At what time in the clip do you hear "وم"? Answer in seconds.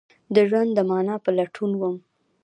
1.77-1.95